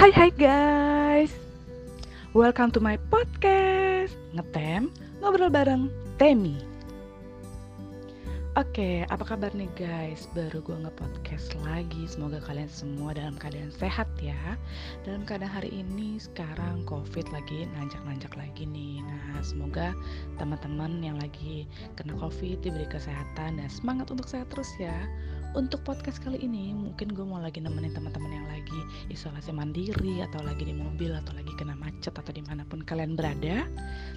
[0.00, 1.28] Hai hai guys.
[2.32, 4.16] Welcome to my podcast.
[4.32, 4.88] Ngetem
[5.20, 6.56] Ngobrol bareng Temi.
[8.56, 10.24] Oke, apa kabar nih guys?
[10.32, 12.08] Baru gue nge-podcast lagi.
[12.08, 14.56] Semoga kalian semua dalam keadaan sehat ya.
[15.04, 19.04] Dalam keadaan hari ini sekarang covid lagi nanjak-nanjak lagi nih.
[19.04, 19.92] Nah semoga
[20.40, 21.68] teman-teman yang lagi
[22.00, 24.96] kena covid diberi kesehatan Dan semangat untuk sehat terus ya
[25.58, 30.38] untuk podcast kali ini mungkin gue mau lagi nemenin teman-teman yang lagi isolasi mandiri atau
[30.46, 33.66] lagi di mobil atau lagi kena macet atau di mana pun kalian berada.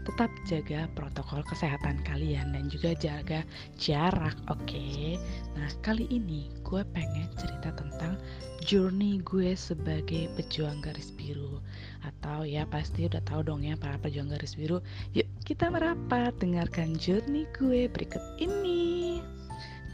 [0.05, 3.41] Tetap jaga protokol kesehatan kalian dan juga jaga
[3.81, 4.61] jarak oke?
[4.69, 5.17] Okay?
[5.57, 8.13] nah kali ini gue pengen cerita tentang
[8.61, 11.57] journey gue sebagai pejuang garis biru.
[12.05, 14.85] Atau ya pasti udah tahu dong ya para pejuang garis biru.
[15.17, 19.19] Yuk kita merapat dengarkan journey gue berikut ini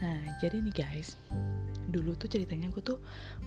[0.00, 1.20] Nah, jadi nih guys,
[1.92, 2.96] dulu tuh ceritanya gue tuh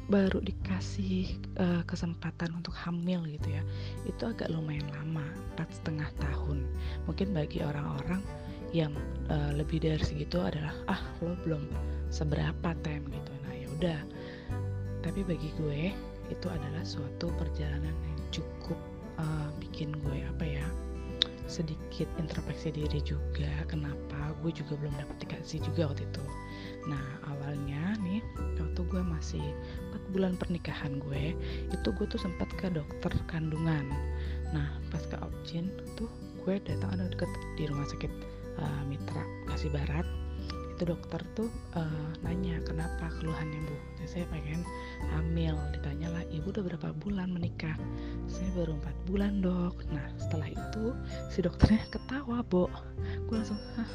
[0.06, 1.26] baru dikasih
[1.58, 3.64] uh, kesempatan untuk hamil gitu ya.
[4.06, 6.70] Itu agak lumayan lama, empat setengah tahun.
[7.10, 8.22] Mungkin bagi orang-orang
[8.70, 8.94] yang
[9.34, 11.66] uh, lebih dari segitu adalah ah lo belum
[12.14, 13.32] seberapa time gitu.
[13.46, 14.00] Nah ya udah.
[15.02, 15.90] Tapi bagi gue
[16.30, 18.78] itu adalah suatu perjalanan yang cukup
[19.18, 20.66] uh, bikin gue apa ya
[21.48, 26.24] sedikit introspeksi diri juga kenapa gue juga belum dapat dikasih juga waktu itu.
[26.88, 28.24] Nah awalnya nih
[28.60, 29.44] waktu gue masih
[29.96, 31.36] 4 bulan pernikahan gue
[31.72, 33.88] itu gue tuh sempat ke dokter kandungan.
[34.52, 36.12] Nah pas ke objin tuh
[36.44, 38.12] gue datang ada deket di rumah sakit
[38.60, 40.04] uh, Mitra Kasih Barat
[40.74, 43.78] itu dokter tuh uh, nanya kenapa keluhannya bu?
[44.02, 44.66] Jadi saya pengen
[45.14, 45.56] hamil.
[45.78, 47.78] Ditanya lah ibu udah berapa bulan menikah?
[48.26, 49.86] Saya baru empat bulan dok.
[49.94, 50.86] Nah setelah itu
[51.30, 52.68] si dokternya ketawa bu
[53.30, 53.90] gue langsung Hah,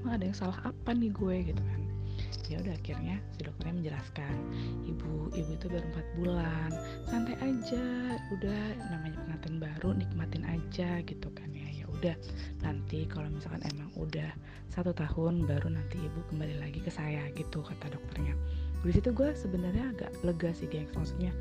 [0.00, 1.52] emang ada yang salah apa nih gue?
[1.52, 1.83] Gitu kan
[2.48, 4.34] ya udah akhirnya si dokternya menjelaskan
[4.84, 6.70] ibu ibu itu baru empat bulan
[7.08, 7.84] santai aja
[8.34, 8.62] udah
[8.92, 11.66] namanya pengantin baru nikmatin aja gitu kan ya.
[11.74, 12.16] Ya udah
[12.62, 14.30] nanti kalau misalkan emang udah
[14.68, 18.34] satu tahun baru nanti ibu kembali lagi ke saya gitu kata dokternya.
[18.84, 20.92] Di situ gue sebenarnya agak lega sih gengs.
[20.92, 21.32] Maksudnya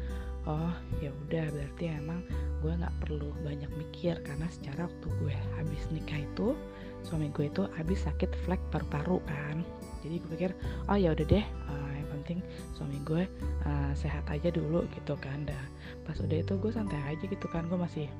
[0.47, 2.23] oh ya udah berarti emang
[2.63, 6.55] gue nggak perlu banyak mikir karena secara waktu gue habis nikah itu
[7.03, 9.63] suami gue itu habis sakit flek paru-paru kan
[10.03, 10.51] jadi gue pikir
[10.91, 12.39] oh ya udah deh uh, yang penting
[12.75, 13.23] suami gue
[13.63, 15.47] uh, sehat aja dulu gitu kan.
[15.47, 15.63] Dah
[16.03, 17.65] pas udah itu gue santai aja gitu kan.
[17.71, 18.11] Gue masih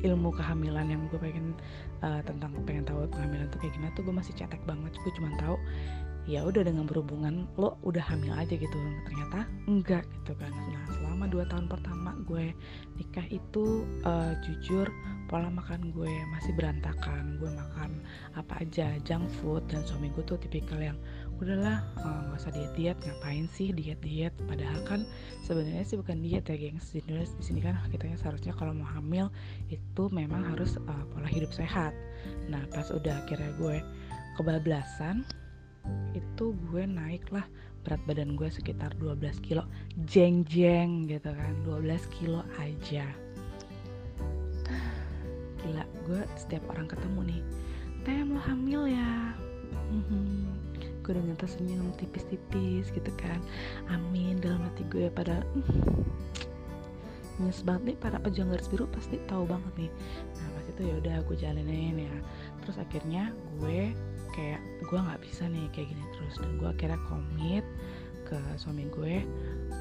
[0.00, 1.52] ilmu kehamilan yang gue pengen
[2.00, 4.94] uh, tentang pengen tahu kehamilan tuh kayak gimana tuh gue masih cetek banget.
[5.02, 5.58] Gue cuma tahu
[6.26, 8.76] ya udah dengan berhubungan lo udah hamil aja gitu.
[9.06, 10.50] Ternyata enggak gitu kan.
[10.50, 12.50] Nah selama dua tahun pertama gue
[12.98, 14.90] nikah itu uh, jujur
[15.30, 17.38] pola makan gue masih berantakan.
[17.38, 18.02] Gue makan
[18.34, 20.98] apa aja junk food dan suami gue tuh tipikal yang
[21.36, 25.04] udahlah eh, nggak uh, usah diet diet ngapain sih diet diet padahal kan
[25.44, 26.90] sebenarnya sih bukan diet ya gengs.
[26.90, 29.30] Di di sini kan kitanya seharusnya kalau mau hamil
[29.70, 31.94] itu memang harus uh, pola hidup sehat.
[32.50, 33.78] Nah pas udah akhirnya gue
[34.36, 35.24] kebablasan
[36.16, 37.44] itu gue naik lah
[37.86, 39.62] berat badan gue sekitar 12 kilo.
[40.10, 43.06] Jeng jeng gitu kan 12 kilo aja.
[45.62, 47.42] Gila gue setiap orang ketemu nih
[48.06, 49.34] tem lo hamil ya?
[49.90, 50.50] Hmm,
[51.02, 53.38] gue dengan tersenyum tipis-tipis gitu kan.
[53.90, 56.06] Amin dalam hati gue pada hmm,
[57.42, 59.90] nyes banget nih para pejuang garis biru pasti tahu banget nih.
[60.38, 62.14] Nah pas itu ya udah gue jalanin ya.
[62.66, 63.94] Terus akhirnya gue
[64.86, 66.34] gue nggak bisa nih kayak gini terus.
[66.40, 67.66] Dan gue akhirnya komit
[68.26, 69.22] ke suami gue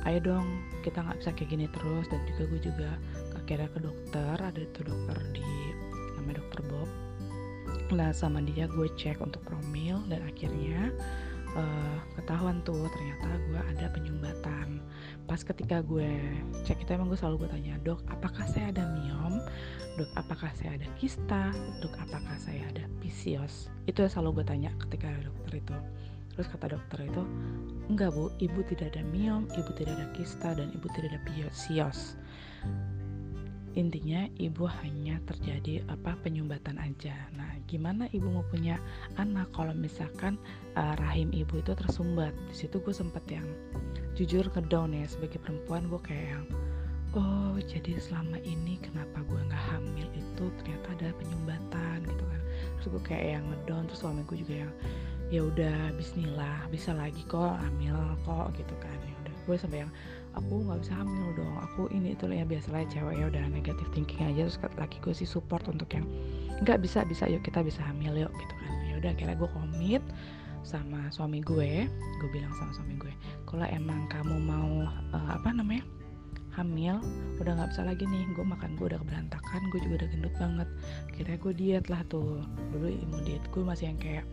[0.05, 0.45] ayo dong
[0.85, 2.05] kita nggak bisa kayak gini terus.
[2.09, 2.89] Dan juga gue juga
[3.37, 5.47] akhirnya ke dokter ada itu dokter di
[6.17, 6.89] namanya dokter Bob.
[7.93, 10.89] Lah sama dia gue cek untuk promil dan akhirnya
[11.55, 14.83] uh, ketahuan tuh ternyata gue ada penyumbatan
[15.25, 16.05] pas ketika gue
[16.65, 19.41] cek itu emang gue selalu gue tanya dok apakah saya ada miom?
[19.97, 21.49] Dok apakah saya ada kista?
[21.81, 25.77] Dok apakah saya ada PCOS itu yang selalu gue tanya ketika dokter itu.
[26.35, 27.23] Terus kata dokter itu
[27.89, 32.19] enggak bu ibu tidak ada miom ibu tidak ada kista dan ibu tidak ada PCOS
[33.75, 37.11] intinya ibu hanya terjadi apa penyumbatan aja.
[37.35, 38.79] Nah, gimana ibu mau punya
[39.19, 40.39] anak kalau misalkan
[40.79, 42.31] uh, rahim ibu itu tersumbat?
[42.47, 43.45] Di situ gue sempet yang
[44.15, 46.45] jujur ngedown ya sebagai perempuan gue kayak yang
[47.19, 52.41] oh jadi selama ini kenapa gue nggak hamil itu ternyata ada penyumbatan gitu kan.
[52.79, 54.73] Terus gue kayak yang ngedown terus suami gue juga yang
[55.33, 59.91] ya udah Bismillah bisa lagi kok hamil kok gitu kan ya udah gue sampai yang
[60.35, 61.55] aku nggak bisa hamil dong.
[61.71, 64.47] Aku ini itu ya biasalah cewek ya udah negatif thinking aja.
[64.47, 66.05] Terus laki gue sih support untuk yang
[66.63, 68.71] nggak bisa bisa yuk kita bisa hamil yuk gitu kan.
[68.85, 70.03] Ya udah akhirnya gue komit
[70.61, 71.87] sama suami gue.
[72.21, 73.13] Gue bilang sama suami gue
[73.47, 74.71] kalau emang kamu mau
[75.15, 75.83] uh, apa namanya
[76.55, 77.03] hamil
[77.43, 78.23] udah nggak bisa lagi nih.
[78.35, 80.69] Gue makan gue udah berantakan gue juga udah gendut banget.
[81.15, 82.43] Kira gue diet lah tuh.
[82.75, 84.25] Dulu ilmu diet gue masih yang kayak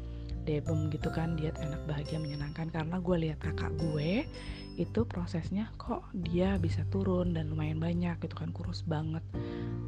[0.45, 2.69] debem gitu kan diet enak bahagia menyenangkan.
[2.71, 4.27] Karena gue lihat kakak gue
[4.81, 9.23] itu prosesnya kok dia bisa turun dan lumayan banyak gitu kan kurus banget.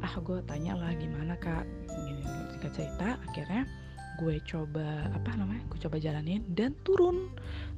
[0.05, 1.65] Ah gue tanya lah gimana kak?
[1.89, 2.21] Gini
[2.53, 3.65] singkat cerita akhirnya
[4.15, 7.33] gue coba apa namanya gue coba jalanin dan turun.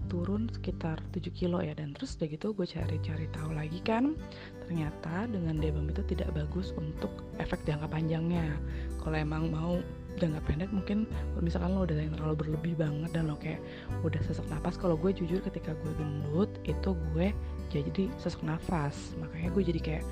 [0.08, 4.16] Turun sekitar 7 kilo ya dan terus udah gitu gue cari-cari tahu lagi kan
[4.64, 8.56] ternyata dengan debem itu tidak bagus untuk efek jangka panjangnya.
[9.00, 9.80] Kalau emang mau
[10.18, 13.62] jangka pendek mungkin kalau misalkan lo udah yang terlalu berlebih banget dan lo kayak
[14.02, 17.32] udah sesak nafas kalau gue jujur ketika gue gendut itu gue
[17.70, 20.06] jadi sesak nafas makanya gue jadi kayak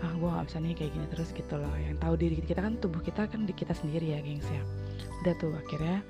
[0.00, 1.74] ah gue gak bisa nih kayak gini terus gitu loh.
[1.76, 4.62] Yang tahu diri kita kan tubuh kita kan di kita sendiri ya gengs ya.
[5.24, 6.00] Udah tuh akhirnya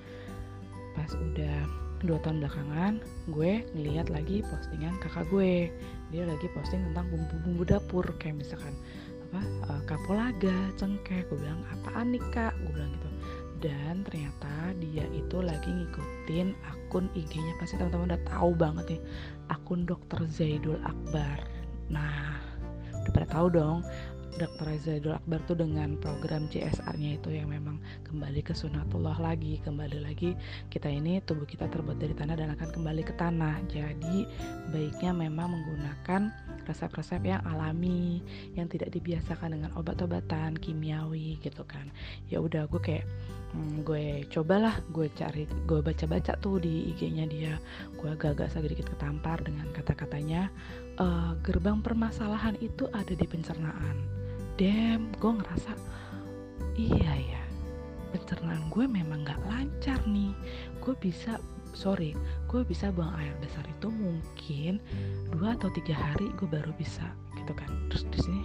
[0.94, 1.56] pas udah
[2.00, 2.92] dua tahun belakangan
[3.28, 5.68] gue ngeliat lagi postingan kakak gue.
[6.14, 8.74] Dia lagi posting tentang bumbu-bumbu dapur kayak misalkan
[9.30, 11.26] apa uh, kapolaga cengkeh.
[11.26, 12.54] Gue bilang apaan nih kak?
[12.62, 13.09] Gue bilang gitu
[13.60, 17.56] dan ternyata dia itu lagi ngikutin akun IG-nya.
[17.60, 19.00] Pasti teman-teman udah tahu banget nih
[19.52, 21.44] akun dokter Zaidul Akbar.
[21.92, 22.40] Nah
[23.04, 23.80] udah pada tahu dong
[24.40, 24.72] Dr.
[24.80, 27.76] Zaidul Akbar tuh dengan program CSR-nya itu yang memang
[28.08, 29.60] kembali ke sunatullah lagi.
[29.60, 30.32] Kembali lagi
[30.72, 33.60] kita ini tubuh kita terbuat dari tanah dan akan kembali ke tanah.
[33.68, 34.24] Jadi
[34.70, 36.30] baiknya memang menggunakan
[36.66, 38.20] resep-resep yang alami
[38.56, 41.88] yang tidak dibiasakan dengan obat-obatan kimiawi gitu kan.
[42.28, 43.06] Ya udah gue kayak
[43.54, 47.54] hmm, gue cobalah gue cari gue baca-baca tuh di IG-nya dia.
[47.96, 50.48] Gue agak-agak sedikit ketampar dengan kata-katanya
[51.00, 53.96] uh, gerbang permasalahan itu ada di pencernaan.
[54.60, 55.72] Damn gue ngerasa
[56.76, 57.42] iya ya
[58.10, 60.34] pencernaan gue memang gak lancar nih.
[60.82, 61.38] Gue bisa
[61.72, 62.14] sorry
[62.50, 64.82] gue bisa buang air besar itu mungkin
[65.30, 67.06] dua atau tiga hari gue baru bisa
[67.38, 67.70] gitu kan.
[67.90, 68.44] Terus di sini.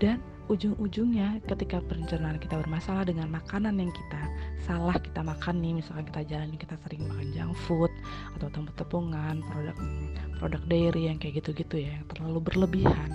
[0.00, 0.16] Dan
[0.48, 4.22] ujung-ujungnya ketika pencernaan kita bermasalah dengan makanan yang kita
[4.64, 7.92] salah kita makan nih misalkan kita jalan kita sering makan junk food
[8.34, 9.76] atau tepung-tepungan produk
[10.40, 13.10] produk dairy yang kayak gitu-gitu ya yang terlalu berlebihan.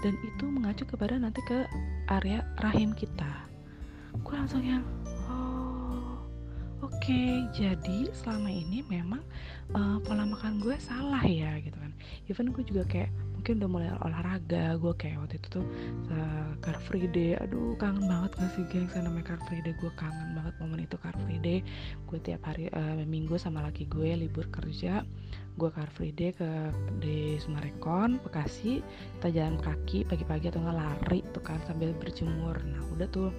[0.00, 1.68] Dan itu mengacu kepada nanti ke
[2.08, 3.46] area rahim kita.
[4.24, 4.80] Gue langsung yang
[6.98, 9.22] okay, jadi selama ini memang
[9.74, 11.92] uh, pola makan gue salah ya gitu kan.
[12.26, 15.66] Even gue juga kayak mungkin udah mulai olahraga gue kayak waktu itu tuh
[16.10, 17.38] uh, Car Free Day.
[17.38, 19.74] Aduh kangen banget gak sih geng saya namanya Car Free Day?
[19.78, 21.58] Gue kangen banget momen itu Car Free Day.
[22.08, 25.02] Gue tiap hari uh, minggu sama laki gue libur kerja.
[25.58, 26.48] Gue Car Free Day ke
[27.02, 28.80] di Sumarekon Bekasi.
[29.18, 32.56] Kita jalan kaki pagi-pagi atau nggak lari tuh kan sambil berjemur.
[32.64, 33.34] Nah udah tuh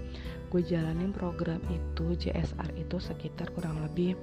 [0.51, 4.19] gue jalanin program itu JSR itu sekitar kurang lebih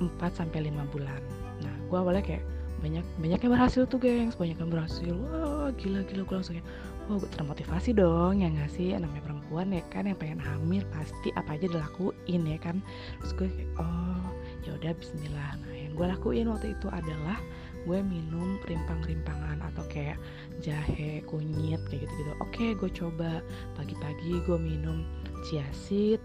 [0.00, 1.20] 4 sampai 5 bulan.
[1.60, 2.44] Nah gue awalnya kayak
[2.80, 4.36] banyak banyak yang berhasil tuh gengs.
[4.40, 5.12] Banyak yang berhasil.
[5.12, 6.24] Wah gila gila.
[6.24, 6.64] Gue langsung ya
[7.04, 8.96] wah gue termotivasi dong ya nggak sih?
[8.96, 10.08] Namanya perempuan ya kan?
[10.08, 12.80] Yang pengen hamil pasti apa aja dilakuin ya kan?
[13.20, 14.24] Terus gue kayak oh
[14.64, 15.50] ya udah Bismillah.
[15.60, 17.36] Nah yang gue lakuin waktu itu adalah
[17.84, 20.16] gue minum rimpang-rimpangan atau kayak
[20.64, 22.32] jahe kunyit kayak gitu-gitu.
[22.40, 23.44] Oke gue coba.
[23.76, 25.04] Pagi-pagi gue minum
[25.46, 26.20] chia seed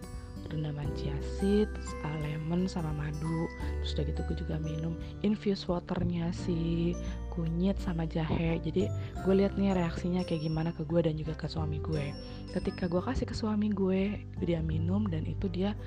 [0.49, 1.69] rendaman chia seed,
[2.03, 3.45] uh, lemon sama madu.
[3.81, 6.91] Terus udah gitu gue juga minum infused waternya si
[7.31, 8.57] kunyit sama jahe.
[8.59, 8.89] Jadi
[9.23, 12.11] gue lihat nih reaksinya kayak gimana ke gue dan juga ke suami gue.
[12.51, 15.77] Ketika gue kasih ke suami gue dia minum dan itu dia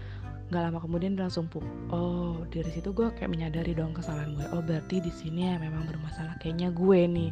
[0.53, 1.65] nggak lama kemudian dia langsung pup
[1.97, 4.47] oh dari situ gue kayak menyadari dong kesalahan gue.
[4.55, 7.31] Oh berarti di sini ya memang bermasalah kayaknya gue nih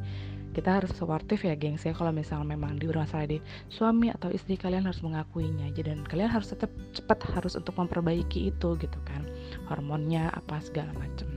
[0.50, 3.38] kita harus suportif ya gengs ya kalau misalnya memang di bermasalah di
[3.70, 8.50] suami atau istri kalian harus mengakuinya aja dan kalian harus tetap cepat harus untuk memperbaiki
[8.50, 9.22] itu gitu kan.
[9.70, 11.30] Hormonnya apa segala macem.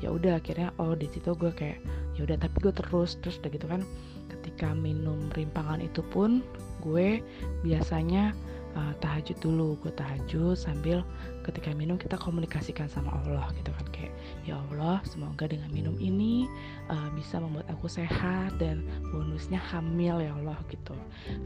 [0.00, 1.80] Ya udah akhirnya oh di situ gue kayak
[2.16, 3.84] ya udah tapi gue terus terus udah gitu kan.
[4.32, 6.40] Ketika minum rimpangan itu pun
[6.80, 7.20] gue
[7.60, 8.32] biasanya
[8.80, 9.76] uh, tahajud dulu.
[9.84, 11.04] Gue tahajud sambil
[11.44, 13.86] ketika minum kita komunikasikan sama Allah gitu kan.
[13.92, 14.12] Kayak
[14.44, 16.44] ya Allah semoga dengan minum ini
[16.92, 20.94] uh, bisa membuat aku sehat dan bonusnya hamil ya Allah gitu.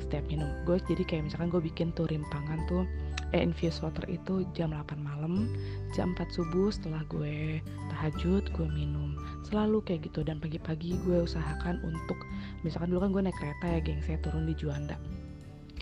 [0.02, 2.84] Setiap minum gue jadi kayak misalkan gue bikin tuh rimpangan tuh
[3.36, 5.52] eh infused water itu jam 8 malam
[5.92, 7.62] jam 4 subuh setelah gue
[7.94, 9.14] tahajud gue minum.
[9.46, 12.18] Selalu kayak gitu dan pagi-pagi gue usahakan untuk
[12.66, 14.98] misalkan dulu kan gue naik kereta ya geng saya turun di Juanda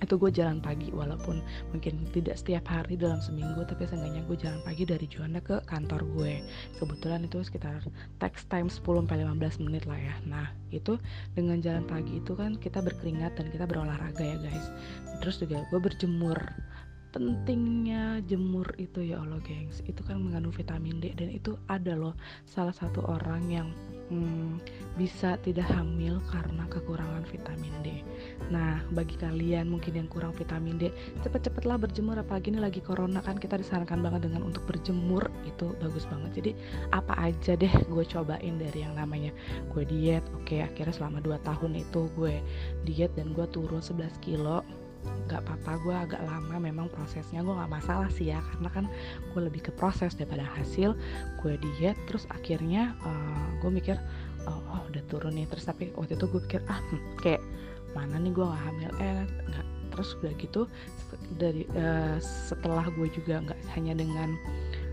[0.03, 1.41] itu gue jalan pagi walaupun
[1.73, 6.05] mungkin tidak setiap hari dalam seminggu tapi seenggaknya gue jalan pagi dari Juanda ke kantor
[6.17, 6.45] gue.
[6.77, 7.81] Kebetulan itu sekitar
[8.21, 10.15] text time 10 sampai 15 menit lah ya.
[10.29, 11.01] Nah itu
[11.33, 14.67] dengan jalan pagi itu kan kita berkeringat dan kita berolahraga ya guys.
[15.25, 16.37] Terus juga gue berjemur
[17.17, 19.81] pentingnya jemur itu ya Allah gengs.
[19.89, 22.13] Itu kan mengandung vitamin D dan itu ada loh.
[22.45, 23.73] Salah satu orang yang
[24.13, 24.61] hmm,
[25.01, 28.05] bisa tidak hamil karena kekurangan vitamin D.
[28.53, 30.93] Nah bagi kalian mungkin yang kurang vitamin D
[31.25, 33.41] cepet-cepetlah berjemur apalagi ini lagi corona kan.
[33.41, 35.25] Kita disarankan banget dengan untuk berjemur.
[35.49, 36.37] Itu bagus banget.
[36.37, 36.51] Jadi
[36.93, 39.33] apa aja deh gue cobain dari yang namanya.
[39.73, 42.45] Gue diet oke akhirnya selama 2 tahun itu gue
[42.85, 44.61] diet dan gue turun 11 kilo
[45.27, 48.85] nggak apa-apa gue agak lama memang prosesnya gue nggak masalah sih ya karena kan
[49.35, 50.95] gue lebih ke proses daripada hasil
[51.43, 53.97] gue diet terus akhirnya uh, eh, gue mikir
[54.47, 55.47] oh, oh udah turun nih.
[55.51, 57.43] Terus tapi waktu itu gue pikir ah hmm, kayak
[57.93, 58.91] mana nih gue nggak hamil?
[59.03, 60.63] Eh nggak terus udah gitu
[61.41, 64.35] dari uh, setelah gue juga nggak hanya dengan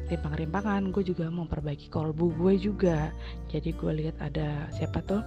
[0.08, 3.14] rimpang-rimpangan gue juga memperbaiki kolbu gue juga.
[3.50, 5.22] Jadi gue lihat ada siapa tuh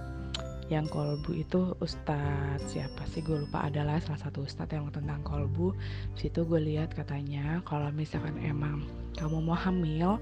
[0.67, 3.23] yang kolbu itu ustadz siapa sih?
[3.23, 5.71] Gue lupa adalah salah satu ustadz yang tentang kolbu.
[6.19, 8.83] Situ gue lihat katanya kalau misalkan emang
[9.15, 10.19] kamu mau hamil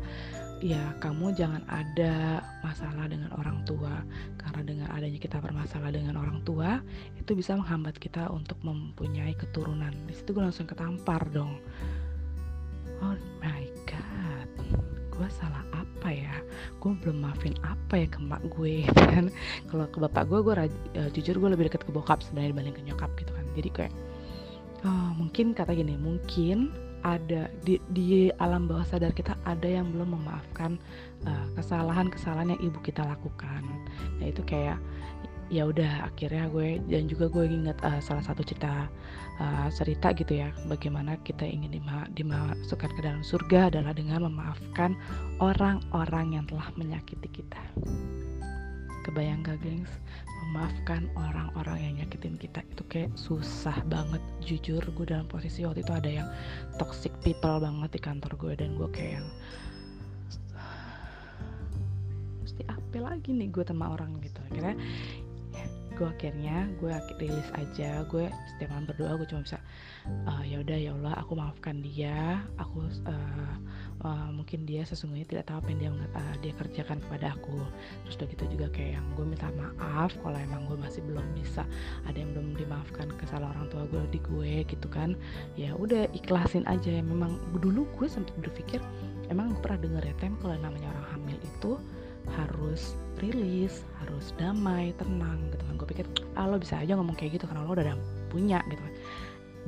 [0.63, 4.05] ya kamu jangan ada masalah dengan orang tua.
[4.37, 6.77] Karena dengan adanya kita bermasalah dengan orang tua
[7.17, 9.91] itu bisa menghambat kita untuk mempunyai keturunan.
[10.05, 11.57] Di situ gue langsung ketampar dong.
[13.01, 14.49] Oh my god
[15.15, 15.64] gue salah
[16.79, 19.25] gue belum maafin apa ya ke mak gue gitu kan.
[19.69, 22.83] Kalau ke bapak gue gue uh, jujur gue lebih dekat ke bokap sebenarnya dibanding ke
[22.85, 23.45] nyokap gitu kan.
[23.55, 23.93] Jadi kayak
[24.83, 26.73] uh, mungkin kata gini mungkin
[27.05, 30.81] ada di, di alam bawah sadar kita ada yang belum memaafkan
[31.21, 33.61] eh, kesalahan-kesalahan uh, yang ibu kita lakukan.
[34.17, 34.81] Nah itu kayak
[35.53, 38.89] ya udah akhirnya gue dan juga gue inget uh, salah satu cerita
[39.37, 44.97] uh, cerita gitu ya bagaimana kita ingin dima, dimasukkan ke dalam surga adalah dengan memaafkan
[45.37, 47.61] orang-orang yang telah menyakiti kita.
[49.05, 49.93] Kebayang gak gengs?
[50.49, 54.21] Memaafkan orang-orang yang nyakitin kita itu kayak susah banget.
[54.41, 56.27] Jujur gue dalam posisi waktu itu ada yang
[56.81, 59.27] toxic people banget di kantor gue dan gue kayak yang
[62.41, 64.41] mesti apa lagi nih gue sama orang gitu?
[64.49, 64.73] Akhirnya
[65.95, 69.57] gue akhirnya gue rilis aja gue setiap malam berdoa gue cuma bisa
[70.27, 73.55] uh, ya udah ya Allah aku maafkan dia aku uh,
[74.03, 77.57] uh, mungkin dia sesungguhnya tidak tahu apa yang dia uh, dia kerjakan kepada aku.
[78.05, 81.63] Terus udah gitu juga kayak yang gue minta maaf kalau emang gue masih belum bisa
[82.05, 85.17] ada yang belum dimaafkan kesalahan orang tua gue di gue gitu kan.
[85.55, 86.89] Ya udah ikhlasin aja.
[86.91, 88.83] Ya memang dulu gue sempat berpikir
[89.33, 91.71] emang gue pernah denger ya tem kalau namanya orang hamil itu
[92.33, 97.37] harus rilis harus damai tenang gitu kan gue pikir ah lo bisa aja ngomong kayak
[97.37, 97.93] gitu karena lo udah
[98.33, 98.93] punya gitu kan.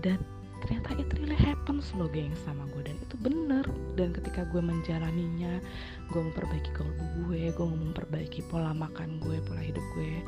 [0.02, 0.18] Dan
[0.66, 3.62] ternyata it really happens lo geng sama gue dan itu bener.
[3.94, 5.62] Dan ketika gue menjalaninya
[6.10, 10.26] gue memperbaiki kolbu gue gue memperbaiki pola makan gue pola hidup gue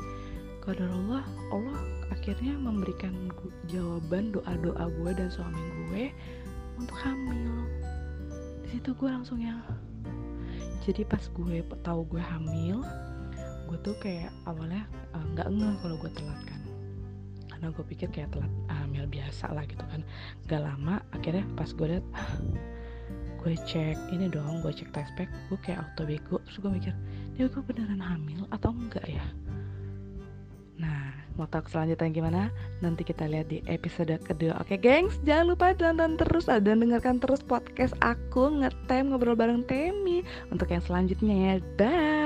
[0.70, 1.82] Allah Allah
[2.14, 3.10] akhirnya memberikan
[3.66, 6.14] jawaban doa doa gue dan suami gue
[6.78, 7.66] untuk hamil.
[8.62, 9.58] Di situ gue langsung yang
[10.86, 12.86] jadi pas gue tahu gue hamil
[13.70, 14.82] gue tuh kayak awalnya
[15.14, 16.60] eh, nggak uh, ngeh kalau gue telat kan.
[17.46, 20.02] Karena gue pikir kayak telat hamil biasa lah gitu kan.
[20.50, 22.34] Gak lama akhirnya pas gue liat ah,
[23.40, 26.42] gue cek ini dong gue cek test pack gue kayak auto bego.
[26.50, 26.94] Terus gue mikir
[27.38, 29.22] dia gue beneran hamil atau enggak ya?
[30.82, 32.42] Nah mau tahu selanjutnya gimana?
[32.82, 34.58] Nanti kita lihat di episode kedua.
[34.58, 40.26] Oke gengs jangan lupa tonton terus dan dengarkan terus podcast aku ngetem ngobrol bareng Temi.
[40.50, 42.19] Untuk yang selanjutnya ya bye